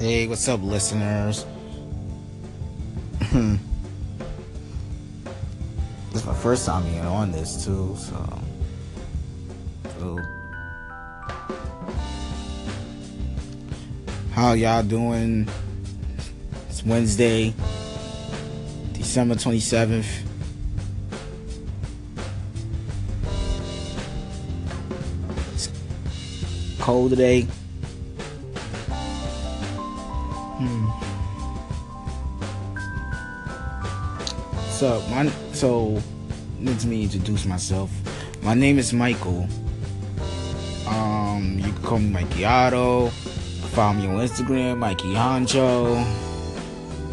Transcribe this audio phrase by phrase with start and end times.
[0.00, 1.44] Hey, what's up, listeners?
[3.18, 3.58] this
[6.14, 8.40] is my first time being on this too, so.
[9.98, 10.20] so
[14.34, 15.48] how y'all doing?
[16.68, 17.52] It's Wednesday,
[18.92, 20.06] December 27th.
[25.54, 25.68] It's
[26.78, 27.48] cold today.
[30.58, 30.88] Hmm.
[34.70, 36.02] So my so
[36.60, 37.90] let me introduce myself.
[38.42, 39.46] My name is Michael.
[40.88, 43.08] Um, you can call me Mikey Otto.
[43.74, 46.04] Follow me on Instagram, Mikey Honcho.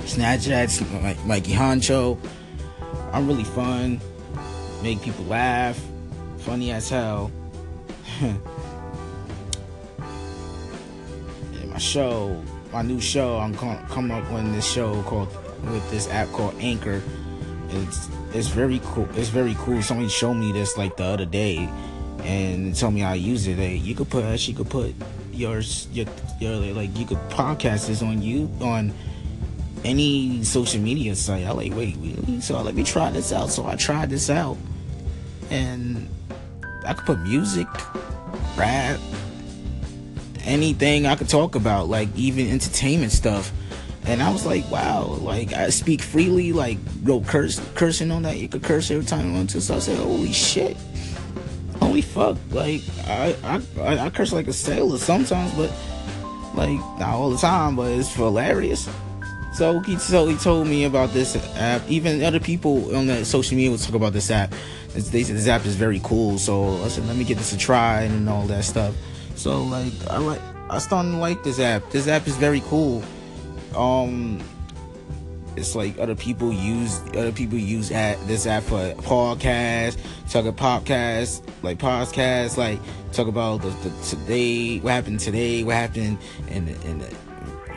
[0.06, 0.82] Snapchat's
[1.26, 2.18] Mikey Honcho.
[3.12, 4.02] I'm really fun.
[4.82, 5.80] Make people laugh.
[6.40, 7.32] Funny as hell.
[8.22, 8.40] and
[11.70, 12.42] my show,
[12.76, 15.30] my new show, I'm coming up on this show called
[15.72, 17.02] with this app called Anchor.
[17.70, 19.08] It's it's very cool.
[19.16, 19.82] It's very cool.
[19.82, 21.70] Somebody showed me this like the other day,
[22.24, 23.58] and told me I use it.
[23.58, 24.94] Like, you could put, actually could put
[25.32, 26.06] yours, your,
[26.42, 28.94] your like you could podcast this on you on
[29.86, 31.46] any social media site.
[31.46, 32.42] I like wait, really?
[32.42, 33.52] So let me try this out.
[33.52, 34.58] So I tried this out,
[35.50, 36.10] and
[36.86, 37.68] I could put music,
[38.58, 39.00] rap,
[40.46, 43.52] anything I could talk about, like even entertainment stuff.
[44.08, 48.38] And I was like, wow, like I speak freely, like no curse cursing on that.
[48.38, 49.62] You could curse every time you want to.
[49.62, 50.78] So I said, holy shit.
[51.80, 52.38] Holy fuck.
[52.52, 55.72] Like I I I curse like a sailor sometimes, but
[56.54, 58.88] like not all the time, but it's hilarious.
[59.54, 61.82] So he so he told me about this app.
[61.90, 64.54] Even other people on the social media would talk about this app.
[64.94, 66.38] They said this app is very cool.
[66.38, 68.94] So I said, let me give this a try and all that stuff.
[69.36, 71.90] So like I like I started to like this app.
[71.92, 73.04] This app is very cool
[73.76, 74.42] um
[75.58, 79.98] it's like other people use other people use at this app for podcast,
[80.30, 82.78] talk about podcast, like podcast, like
[83.14, 86.18] talk about the, the, today, what happened today, what happened
[86.50, 87.16] in the, in the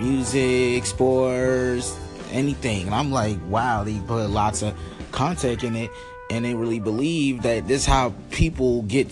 [0.00, 1.96] music, sports,
[2.32, 2.86] anything.
[2.86, 4.76] And I'm like, wow, they put lots of
[5.12, 5.90] content in it,
[6.30, 9.08] and they really believe that this how people get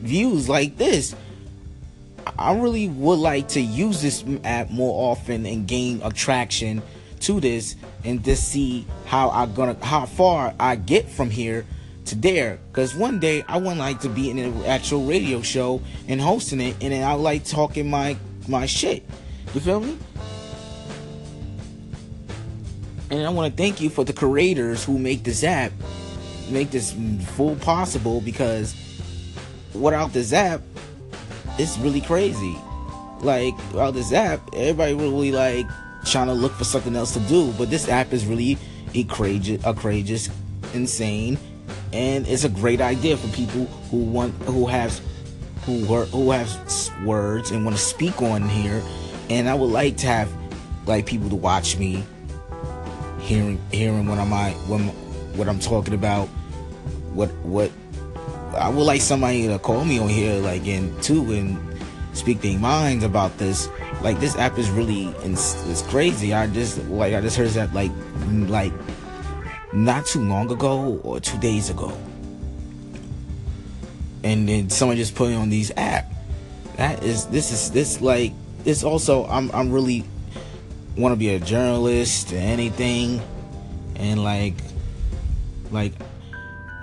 [0.00, 1.14] views like this.
[2.38, 6.82] I really would like to use this app more often and gain attraction
[7.20, 11.66] to this and just see how I gonna how far I get from here
[12.06, 12.58] to there.
[12.72, 16.60] Cause one day I would like to be in an actual radio show and hosting
[16.60, 18.16] it, and then I like talking my
[18.46, 19.04] my shit.
[19.54, 19.98] You feel me?
[23.10, 25.72] And I want to thank you for the creators who make this app,
[26.50, 26.94] make this
[27.36, 28.20] full possible.
[28.20, 28.74] Because
[29.74, 30.60] without this app,
[31.58, 32.56] it's really crazy.
[33.20, 35.66] Like, without this app, everybody really like
[36.04, 37.52] trying to look for something else to do.
[37.52, 38.58] But this app is really
[39.08, 40.30] courageous, courageous,
[40.72, 41.38] insane,
[41.92, 45.00] and it's a great idea for people who want, who have,
[45.62, 46.48] who were who have
[47.04, 48.82] words and want to speak on here.
[49.30, 50.32] And I would like to have
[50.86, 52.04] like people to watch me,
[53.20, 54.30] hearing hearing what I'm
[54.68, 54.80] what,
[55.36, 56.28] what I'm talking about,
[57.12, 57.70] what what
[58.56, 61.58] I would like somebody to call me on here, like, and too, and
[62.12, 63.68] speak their minds about this.
[64.02, 66.32] Like, this app is really, it's, it's crazy.
[66.32, 67.90] I just, like, I just heard that, like,
[68.26, 68.72] like,
[69.72, 71.92] not too long ago or two days ago.
[74.24, 76.10] And then someone just put on these app.
[76.76, 78.32] That is, this is, this, like,
[78.64, 80.04] it's also, I'm, I'm really
[80.96, 83.20] want to be a journalist or anything.
[83.96, 84.54] And, like,
[85.70, 85.92] like,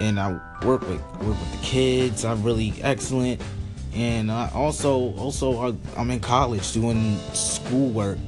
[0.02, 2.26] and I work with work with the kids.
[2.26, 3.42] I'm really excellent,
[3.94, 8.20] and I also also I'm in college doing schoolwork,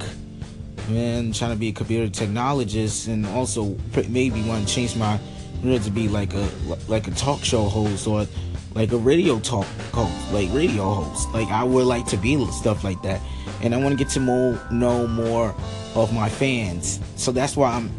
[0.88, 3.76] man, trying to be a computer technologist, and also
[4.08, 5.18] maybe want to change my
[5.62, 6.48] career to be like a
[6.88, 8.26] like a talk show host or
[8.74, 11.28] like a radio talk host, like radio host.
[11.32, 13.20] Like I would like to be stuff like that,
[13.62, 15.54] and I want to get to more know more
[15.94, 17.00] of my fans.
[17.16, 17.90] So that's why I'm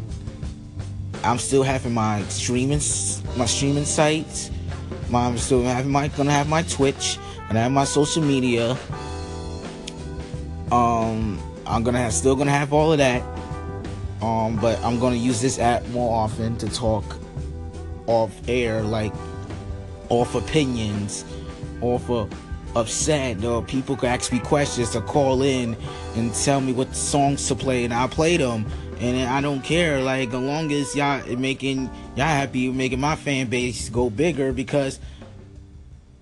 [1.22, 2.80] I'm still having my streaming
[3.36, 4.50] my streaming sites.
[5.12, 7.18] I'm still having my gonna have my Twitch
[7.48, 8.76] and I have my social media.
[10.70, 13.22] Um, I'm gonna have still gonna have all of that.
[14.22, 17.04] Um, but I'm gonna use this app more often to talk
[18.06, 19.12] off air, like
[20.08, 21.24] off opinions,
[21.80, 22.32] off of
[22.76, 25.76] upset, or people can ask me questions to call in
[26.16, 28.66] and tell me what songs to play, and I'll play them
[29.00, 30.02] and I don't care.
[30.02, 35.00] Like as long as y'all making y'all happy, making my fan base go bigger because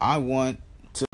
[0.00, 0.60] I want
[0.94, 1.06] to.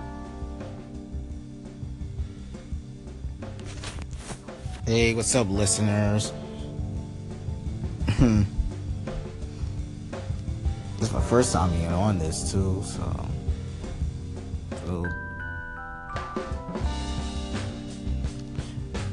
[4.86, 6.32] Hey, what's up, listeners?
[8.10, 8.42] Hmm.
[10.98, 13.28] this is my first time being on this too, so.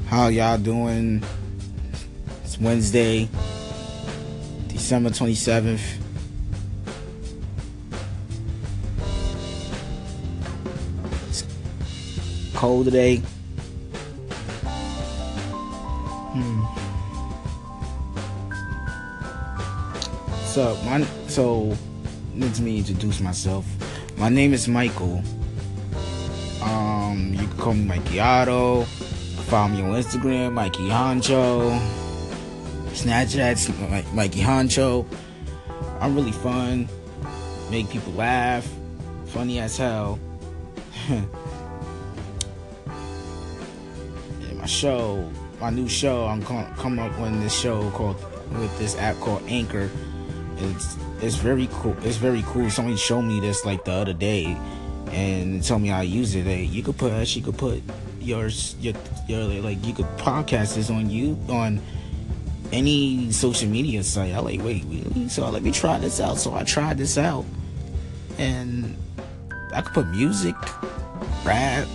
[0.06, 1.24] How y'all doing?
[2.62, 3.28] Wednesday,
[4.68, 5.80] December 27th.
[11.28, 11.44] It's
[12.54, 13.16] cold today.
[16.34, 16.62] Hmm.
[20.44, 21.76] So my so
[22.36, 23.66] let me introduce myself.
[24.16, 25.20] My name is Michael.
[26.62, 28.84] Um, you can call me Mikey Otto.
[29.48, 32.01] Follow me on Instagram, Mikey Honcho.
[32.92, 35.06] Snapchat, Mikey Honcho.
[36.00, 36.88] I'm really fun.
[37.70, 38.68] Make people laugh.
[39.26, 40.18] Funny as hell.
[44.56, 45.28] my show,
[45.60, 48.16] my new show, I'm coming up on this show called
[48.52, 49.90] with this app called Anchor.
[50.58, 51.96] It's it's very cool.
[52.02, 52.68] It's very cool.
[52.70, 54.56] Somebody showed me this like the other day,
[55.10, 56.44] and told me how to use it.
[56.44, 57.82] Hey, you could put actually could put
[58.20, 58.94] yours your
[59.28, 61.80] your like you could podcast this on you on
[62.72, 64.32] any social media site.
[64.32, 65.28] I like wait, really?
[65.28, 66.38] So let me try this out.
[66.38, 67.44] So I tried this out,
[68.38, 68.96] and
[69.74, 70.56] I could put music,
[71.44, 71.86] rap,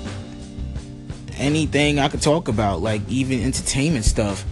[1.38, 4.45] anything I could talk about, like even entertainment stuff.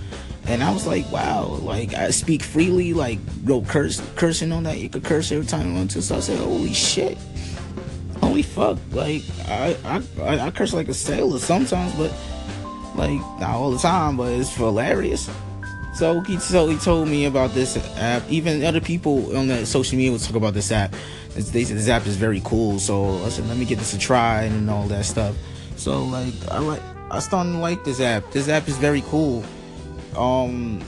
[0.48, 4.78] And I was like, wow, like I speak freely, like go curse cursing on that.
[4.78, 6.02] You could curse every time you want to.
[6.02, 7.18] So I said, holy shit,
[8.20, 12.14] holy fuck, like I I I curse like a sailor sometimes, but
[12.96, 15.30] like not all the time, but it's hilarious.
[15.96, 18.24] So he so he told me about this app.
[18.30, 20.94] Even other people on the social media would talk about this app.
[21.36, 22.80] They said this app is very cool.
[22.80, 25.38] So I said, let me get this a try and all that stuff.
[25.78, 28.30] So like I like I started to like this app.
[28.32, 29.46] This app is very cool.
[30.18, 30.84] Um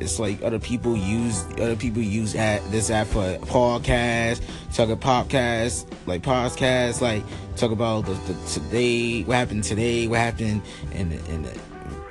[0.00, 4.42] it's like other people use other people use at this app for podcast,
[4.72, 7.24] talk about podcast, like podcast, like
[7.56, 10.62] talk about the, the, today, what happened today, what happened
[10.92, 11.58] in the, in the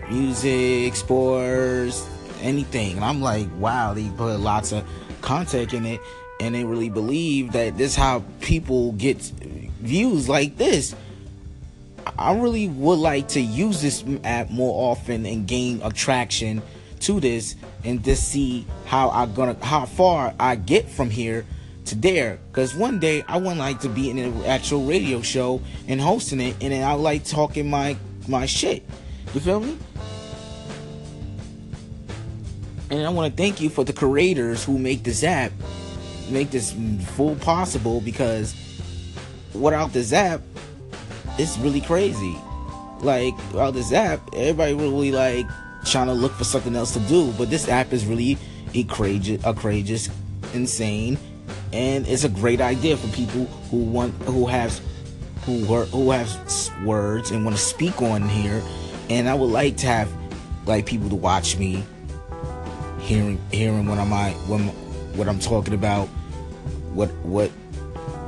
[0.10, 2.08] music, sports,
[2.42, 2.96] anything.
[2.98, 4.86] And I'm like, wow, they put lots of
[5.22, 6.02] content in it,
[6.40, 10.96] and they really believe that this how people get views like this.
[12.18, 16.62] I really would like to use this app more often and gain attraction
[17.02, 21.46] to this and just see how I gonna how far I get from here
[21.86, 22.40] to there.
[22.54, 26.40] Cause one day I would like to be in an actual radio show and hosting
[26.40, 28.84] it, and then I like talking my my shit.
[29.34, 29.78] You feel me?
[32.90, 35.52] And I want to thank you for the creators who make this app,
[36.30, 36.74] make this
[37.16, 38.02] full possible.
[38.02, 38.56] Because
[39.54, 40.42] without this app,
[41.38, 42.38] it's really crazy.
[43.00, 45.46] Like without this app, everybody really like
[45.86, 47.32] trying to look for something else to do.
[47.34, 48.38] But this app is really
[48.90, 50.10] courageous, courageous,
[50.54, 51.18] insane,
[51.74, 54.80] and it's a great idea for people who want, who have,
[55.46, 58.62] who who have words and want to speak on here.
[59.10, 60.12] And I would like to have
[60.66, 61.84] like people to watch me,
[63.08, 64.12] hearing hearing what I'm
[64.50, 64.68] when,
[65.16, 66.08] what I'm talking about,
[66.94, 67.50] what what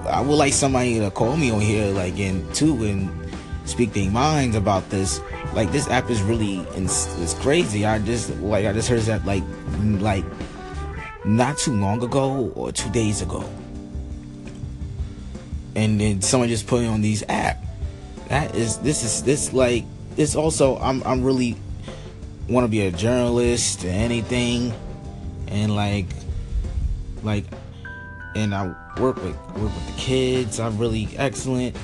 [0.08, 3.10] I would like somebody to call me on here, like in too, and
[3.66, 5.22] speak their minds about this.
[5.54, 7.86] Like this app is really it's, it's crazy.
[7.86, 9.44] I just like I just heard that like
[10.00, 10.24] like
[11.26, 13.44] not too long ago or two days ago,
[15.76, 17.62] and then someone just put it on these app.
[18.30, 19.84] That is this is this like
[20.16, 21.58] it's also I'm I'm really
[22.50, 24.74] want to be a journalist or anything,
[25.48, 26.08] and like
[27.24, 27.46] like
[28.36, 28.68] and I
[29.00, 30.60] work with work with the kids.
[30.60, 31.76] I'm really excellent.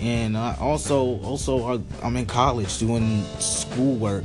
[0.00, 4.24] And I also also I'm in college doing schoolwork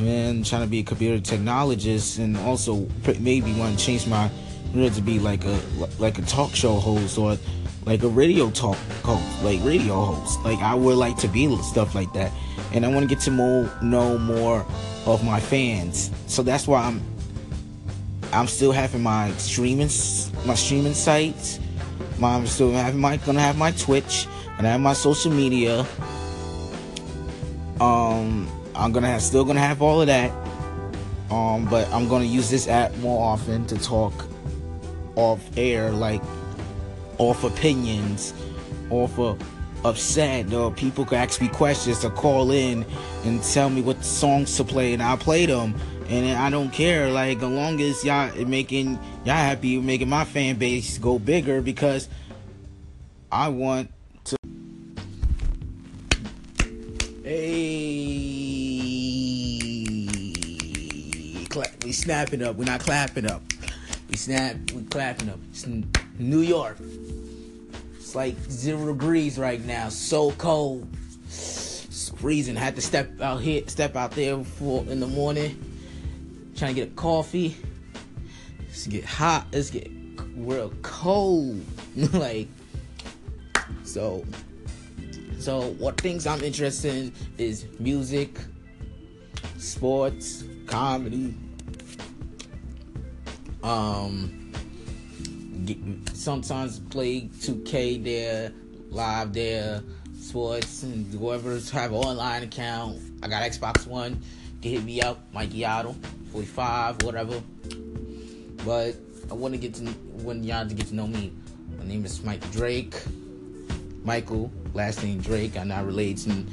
[0.00, 2.18] man trying to be a computer technologist.
[2.18, 2.86] And also
[3.18, 4.30] maybe want to change my
[4.72, 5.60] career to be like a
[5.98, 7.36] like a talk show host or
[7.86, 10.40] like a radio talk host like radio host.
[10.44, 12.32] Like I would like to be stuff like that
[12.72, 14.66] and I want to get to more know more
[15.06, 17.02] of my fans so that's why I'm
[18.32, 19.88] I'm still having my streaming
[20.44, 21.58] my streaming sites
[22.22, 24.26] I'm still having my gonna have my Twitch
[24.58, 25.86] and I have my social media.
[27.80, 30.32] Um, I'm gonna have still gonna have all of that.
[31.30, 34.12] Um, but I'm gonna use this app more often to talk
[35.14, 36.22] off air, like
[37.18, 38.34] off opinions,
[38.90, 39.40] off of
[39.84, 42.84] upset, or people could ask me questions or call in
[43.24, 45.74] and tell me what songs to play, and I'll play them.
[46.08, 50.56] And I don't care, like as long as y'all making y'all happy, making my fan
[50.56, 52.08] base go bigger because
[53.30, 53.90] I want
[54.24, 54.36] to
[60.08, 61.44] Hey.
[61.50, 62.56] cla- we snapping up.
[62.56, 63.42] We're not clapping up.
[64.08, 64.56] We snap.
[64.74, 65.38] We clapping up.
[65.50, 65.66] It's
[66.18, 66.78] New York.
[68.08, 69.90] It's like zero degrees right now.
[69.90, 70.88] So cold.
[71.26, 72.56] It's freezing.
[72.56, 75.62] Had to step out here, step out there for in the morning.
[76.56, 77.54] Trying to get a coffee.
[78.66, 79.46] It's get hot.
[79.52, 79.90] It's get
[80.36, 81.62] real cold.
[82.14, 82.48] like
[83.84, 84.24] so.
[85.38, 88.40] So what things I'm interested in is music,
[89.58, 91.34] sports, comedy.
[93.62, 94.37] Um,
[96.14, 98.52] sometimes play 2K there,
[98.90, 99.82] live there,
[100.18, 102.98] sports, and whoever's have an online account.
[103.22, 104.20] I got Xbox One.
[104.62, 105.94] Can hit me up, Mikey Otto,
[106.32, 107.40] 45, whatever.
[108.64, 108.96] But
[109.30, 111.32] I want to get to want y'all to get to know me.
[111.78, 112.94] My name is Mike Drake.
[114.04, 115.56] Michael, last name Drake.
[115.56, 116.46] I'm not related to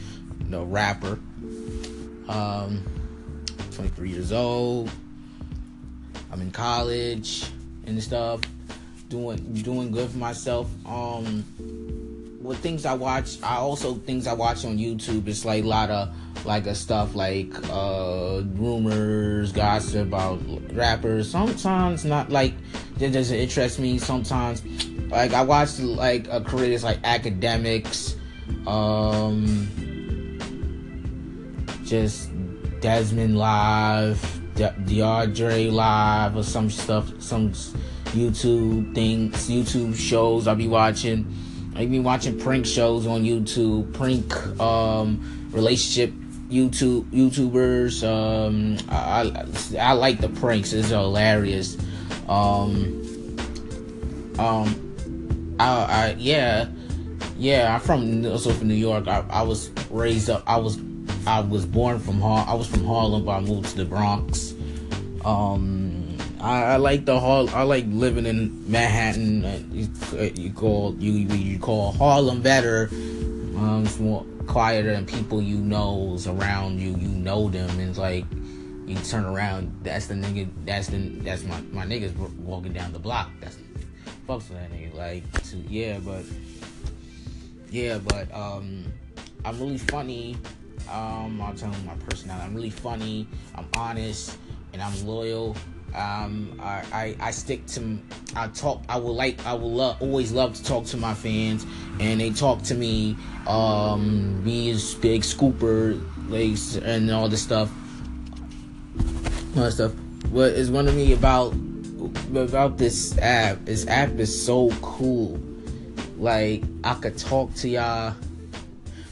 [0.48, 1.20] no rapper.
[2.28, 2.84] Um,
[3.72, 4.92] 23 years old.
[6.32, 7.46] I'm in college
[7.86, 8.42] and stuff.
[9.10, 10.70] Doing doing good for myself.
[10.86, 11.44] Um,
[12.42, 15.28] with things I watch, I also things I watch on YouTube.
[15.28, 20.40] It's like a lot of like a stuff like uh rumors, gossip about
[20.74, 21.30] rappers.
[21.30, 22.54] Sometimes not like
[22.98, 23.98] that doesn't interest me.
[23.98, 24.64] Sometimes
[25.10, 28.16] like I watch like a careers like Akademiks,
[28.68, 29.68] um,
[31.84, 32.30] just
[32.80, 34.22] Desmond Live,
[34.56, 37.54] De- DeAndre Live, or some stuff, some
[38.16, 41.28] YouTube things, YouTube shows I'll be watching.
[41.76, 46.14] I've been watching prank shows on YouTube, prank um, relationship
[46.50, 48.08] YouTube YouTubers.
[48.08, 49.24] Um, I,
[49.78, 51.78] I, I like the pranks; it's hilarious.
[52.30, 53.38] Um,
[54.40, 56.68] um, I, I yeah,
[57.38, 57.76] yeah.
[57.76, 59.08] I'm from also from New York.
[59.08, 60.44] I, I was raised up.
[60.48, 60.80] I was
[61.28, 62.46] I was born from Har.
[62.48, 64.54] I was from Harlem, but I moved to the Bronx.
[65.24, 65.85] Um,
[66.46, 67.50] I, I like the Hall.
[67.50, 69.68] I like living in Manhattan.
[69.74, 69.90] You,
[70.36, 72.88] you call you you call Harlem better.
[72.92, 76.92] Um, it's more quieter and people you know's around you.
[76.98, 78.26] You know them, and it's like
[78.86, 79.76] you turn around.
[79.82, 80.48] That's the nigga.
[80.66, 83.32] That's the that's my my niggas walking down the block.
[83.42, 83.58] That's
[84.28, 84.94] fucks with that nigga.
[84.94, 86.26] Like, to, yeah, but
[87.72, 88.86] yeah, but um,
[89.44, 90.38] I'm really funny.
[90.92, 92.46] Um, I'll tell my personality.
[92.46, 93.28] I'm really funny.
[93.56, 94.38] I'm honest,
[94.74, 95.56] and I'm loyal.
[95.96, 97.98] Um, I, I, I stick to
[98.36, 101.66] I talk I will like I will love, always love to talk to my fans
[102.02, 103.16] and they talk to me
[103.48, 107.72] um me as big scooper like and all this stuff.
[109.56, 109.94] All that stuff.
[110.32, 111.54] What is one of me about
[112.36, 113.64] about this app.
[113.64, 115.40] This app is so cool.
[116.18, 118.16] Like I could talk to y'all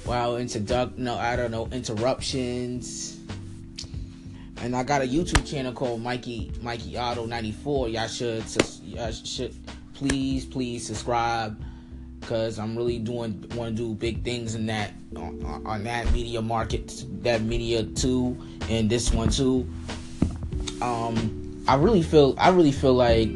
[0.06, 3.13] while introduct no I don't know interruptions
[4.64, 7.90] and I got a YouTube channel called Mikey Mikey Auto 94.
[7.90, 8.46] Y'all should
[8.86, 9.54] y'all should
[9.94, 11.62] please please subscribe
[12.22, 16.42] because I'm really doing want to do big things in that on, on, that media
[16.42, 18.38] market, that media too,
[18.70, 19.70] and this one too.
[20.82, 23.28] Um, I really feel I really feel like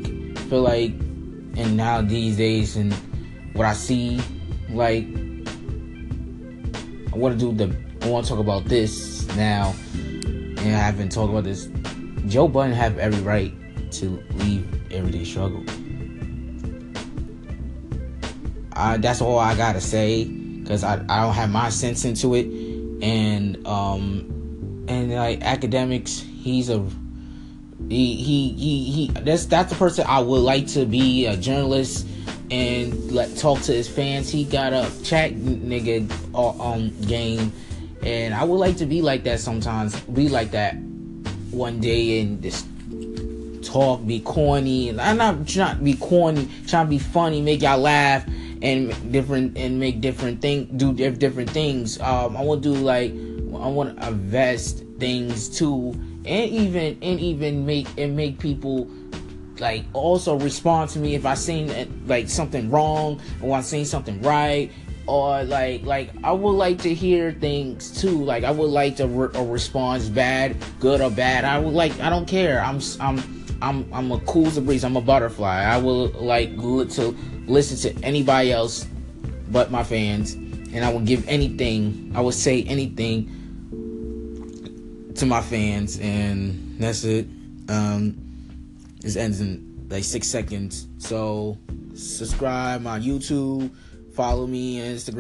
[0.48, 2.94] feel like, and now these days and
[3.52, 4.22] what I see,
[4.70, 5.04] like
[7.12, 9.76] I want to do the I want to talk about this now
[10.58, 11.70] and I have been talking about this.
[12.28, 13.54] Joe Budden have every right
[13.94, 15.64] to leave everyday struggle.
[18.74, 22.46] I, that's all I gotta say because I, I don't have my sense into it,
[23.02, 26.86] and um and like Akademiks, he's a
[27.90, 32.08] he he he, he that's that's the person I would like to be a journalist
[32.52, 34.30] and like talk to his fans.
[34.30, 37.52] He got a chat nigga uh, um game
[38.08, 40.00] and I would like to be like that sometimes.
[40.02, 40.78] Be like that
[41.52, 42.66] one day and just
[43.64, 44.88] talk, be corny.
[44.88, 48.26] And I'm not trying to be corny, trying to be funny, make y'all laugh
[48.62, 52.00] and different and make different thing do different things.
[52.00, 55.92] Um, I want to do like I want to invest things too,
[56.24, 58.90] and even and even make and make people
[59.60, 64.22] like also respond to me if I seen like something wrong or I seen something
[64.22, 64.72] right
[65.08, 68.24] or like like I would like to hear things too.
[68.24, 71.46] Like I would like to re- a response, bad, good or bad.
[71.46, 72.00] I would like.
[72.00, 72.62] I don't care.
[72.62, 74.84] I'm I'm I'm I'm a cool as a breeze.
[74.84, 75.64] I'm a butterfly.
[75.64, 78.86] I will like to listen to anybody else
[79.50, 82.12] but my fans, and I will give anything.
[82.14, 83.34] I will say anything
[85.16, 87.28] to my fans, and that's it.
[87.70, 88.18] Um,
[89.02, 90.88] this ends in like six seconds.
[90.98, 91.58] So
[91.94, 93.72] subscribe on YouTube
[94.18, 95.14] Follow me on Instagram.